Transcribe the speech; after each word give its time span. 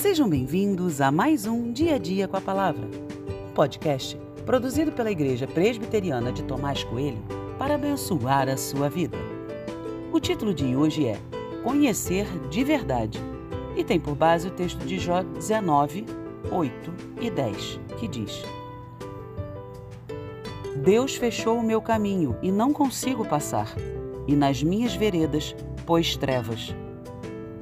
Sejam 0.00 0.26
bem-vindos 0.26 0.98
a 1.02 1.10
mais 1.10 1.44
um 1.44 1.70
Dia 1.70 1.96
a 1.96 1.98
Dia 1.98 2.26
com 2.26 2.34
a 2.34 2.40
Palavra, 2.40 2.88
um 3.50 3.52
podcast 3.52 4.18
produzido 4.46 4.90
pela 4.90 5.10
Igreja 5.10 5.46
Presbiteriana 5.46 6.32
de 6.32 6.42
Tomás 6.42 6.82
Coelho 6.82 7.22
para 7.58 7.74
abençoar 7.74 8.48
a 8.48 8.56
sua 8.56 8.88
vida. 8.88 9.18
O 10.10 10.18
título 10.18 10.54
de 10.54 10.74
hoje 10.74 11.06
é 11.06 11.20
Conhecer 11.62 12.26
de 12.48 12.64
Verdade 12.64 13.20
e 13.76 13.84
tem 13.84 14.00
por 14.00 14.14
base 14.14 14.48
o 14.48 14.50
texto 14.50 14.78
de 14.86 14.98
Jó 14.98 15.22
19, 15.22 16.06
8 16.50 16.94
e 17.20 17.30
10, 17.30 17.80
que 17.98 18.08
diz: 18.08 18.42
Deus 20.82 21.14
fechou 21.14 21.58
o 21.58 21.62
meu 21.62 21.82
caminho 21.82 22.38
e 22.40 22.50
não 22.50 22.72
consigo 22.72 23.22
passar, 23.22 23.70
e 24.26 24.34
nas 24.34 24.62
minhas 24.62 24.94
veredas 24.94 25.54
pôs 25.84 26.16
trevas. 26.16 26.74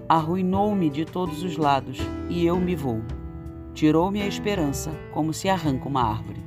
Arruinou-me 0.08 0.88
de 0.88 1.04
todos 1.04 1.42
os 1.42 1.58
lados 1.58 1.98
e 2.30 2.46
eu 2.46 2.58
me 2.58 2.74
vou. 2.74 3.02
Tirou-me 3.74 4.22
a 4.22 4.26
esperança 4.26 4.90
como 5.12 5.34
se 5.34 5.50
arranca 5.50 5.86
uma 5.86 6.02
árvore. 6.02 6.42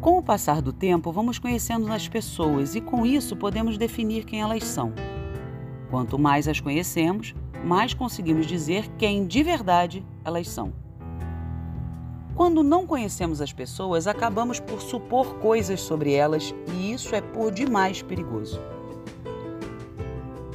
Com 0.00 0.16
o 0.16 0.22
passar 0.22 0.62
do 0.62 0.72
tempo, 0.72 1.12
vamos 1.12 1.38
conhecendo 1.38 1.92
as 1.92 2.08
pessoas 2.08 2.74
e 2.74 2.80
com 2.80 3.04
isso 3.04 3.36
podemos 3.36 3.76
definir 3.76 4.24
quem 4.24 4.40
elas 4.40 4.64
são. 4.64 4.94
Quanto 5.90 6.18
mais 6.18 6.48
as 6.48 6.58
conhecemos, 6.58 7.34
mais 7.62 7.92
conseguimos 7.92 8.46
dizer 8.46 8.88
quem 8.96 9.26
de 9.26 9.42
verdade 9.42 10.02
elas 10.24 10.48
são. 10.48 10.72
Quando 12.40 12.62
não 12.62 12.86
conhecemos 12.86 13.42
as 13.42 13.52
pessoas, 13.52 14.06
acabamos 14.06 14.58
por 14.58 14.80
supor 14.80 15.34
coisas 15.40 15.78
sobre 15.78 16.14
elas 16.14 16.54
e 16.72 16.90
isso 16.90 17.14
é 17.14 17.20
por 17.20 17.52
demais 17.52 18.00
perigoso. 18.00 18.58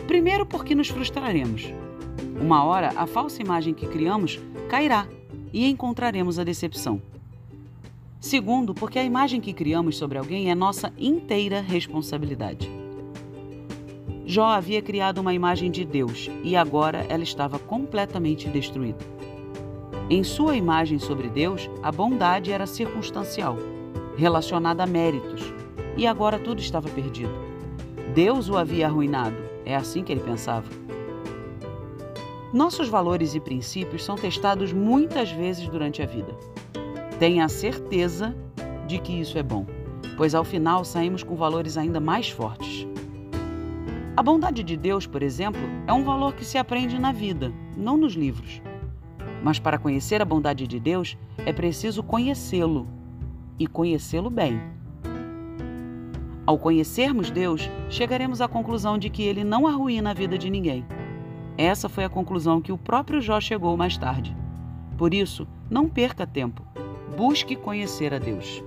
Primeiro, 0.07 0.47
porque 0.47 0.73
nos 0.73 0.87
frustraremos. 0.87 1.71
Uma 2.41 2.63
hora, 2.63 2.91
a 2.95 3.05
falsa 3.05 3.39
imagem 3.39 3.71
que 3.71 3.85
criamos 3.85 4.39
cairá 4.67 5.07
e 5.53 5.69
encontraremos 5.69 6.39
a 6.39 6.43
decepção. 6.43 6.99
Segundo, 8.19 8.73
porque 8.73 8.97
a 8.97 9.03
imagem 9.03 9.39
que 9.39 9.53
criamos 9.53 9.95
sobre 9.95 10.17
alguém 10.17 10.49
é 10.49 10.55
nossa 10.55 10.91
inteira 10.97 11.61
responsabilidade. 11.61 12.67
Jó 14.25 14.47
havia 14.47 14.81
criado 14.81 15.19
uma 15.19 15.35
imagem 15.35 15.69
de 15.69 15.85
Deus 15.85 16.31
e 16.43 16.55
agora 16.55 17.05
ela 17.09 17.21
estava 17.21 17.59
completamente 17.59 18.49
destruída. 18.49 19.05
Em 20.07 20.23
sua 20.23 20.55
imagem 20.55 20.99
sobre 20.99 21.27
Deus, 21.29 21.67
a 21.81 21.91
bondade 21.91 22.51
era 22.51 22.67
circunstancial, 22.67 23.57
relacionada 24.15 24.83
a 24.83 24.85
méritos, 24.85 25.51
e 25.97 26.05
agora 26.05 26.37
tudo 26.37 26.61
estava 26.61 26.87
perdido. 26.89 27.33
Deus 28.13 28.47
o 28.47 28.55
havia 28.55 28.85
arruinado, 28.85 29.35
é 29.65 29.75
assim 29.75 30.03
que 30.03 30.11
ele 30.11 30.21
pensava. 30.21 30.69
Nossos 32.53 32.87
valores 32.87 33.33
e 33.33 33.39
princípios 33.39 34.05
são 34.05 34.15
testados 34.15 34.71
muitas 34.71 35.31
vezes 35.31 35.67
durante 35.67 36.03
a 36.03 36.05
vida. 36.05 36.37
Tenha 37.17 37.45
a 37.45 37.49
certeza 37.49 38.35
de 38.85 38.99
que 38.99 39.19
isso 39.19 39.39
é 39.39 39.43
bom, 39.43 39.65
pois 40.15 40.35
ao 40.35 40.43
final 40.43 40.85
saímos 40.85 41.23
com 41.23 41.35
valores 41.35 41.77
ainda 41.77 41.99
mais 41.99 42.29
fortes. 42.29 42.87
A 44.15 44.21
bondade 44.21 44.61
de 44.61 44.77
Deus, 44.77 45.07
por 45.07 45.23
exemplo, 45.23 45.61
é 45.87 45.91
um 45.91 46.03
valor 46.03 46.35
que 46.35 46.45
se 46.45 46.59
aprende 46.59 46.99
na 46.99 47.11
vida, 47.11 47.51
não 47.75 47.97
nos 47.97 48.13
livros. 48.13 48.61
Mas 49.45 49.59
para 49.59 49.77
conhecer 49.77 50.23
a 50.23 50.25
bondade 50.25 50.65
de 50.65 50.79
Deus, 50.79 51.15
é 51.37 51.53
preciso 51.53 52.01
conhecê-lo 52.01 52.87
e 53.59 53.67
conhecê-lo 53.67 54.31
bem. 54.31 54.59
Ao 56.47 56.57
conhecermos 56.57 57.29
Deus, 57.29 57.69
chegaremos 57.87 58.41
à 58.41 58.47
conclusão 58.47 58.97
de 58.97 59.07
que 59.07 59.21
ele 59.21 59.43
não 59.43 59.67
arruína 59.67 60.09
a 60.09 60.13
vida 60.15 60.35
de 60.35 60.49
ninguém. 60.49 60.83
Essa 61.59 61.87
foi 61.87 62.03
a 62.03 62.09
conclusão 62.09 62.59
que 62.59 62.71
o 62.71 62.77
próprio 62.77 63.21
Jó 63.21 63.39
chegou 63.39 63.77
mais 63.77 63.95
tarde. 63.99 64.35
Por 64.97 65.13
isso, 65.13 65.47
não 65.69 65.87
perca 65.87 66.25
tempo. 66.25 66.65
Busque 67.15 67.55
conhecer 67.55 68.15
a 68.15 68.17
Deus. 68.17 68.63